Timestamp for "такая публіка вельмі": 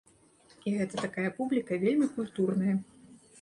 1.05-2.09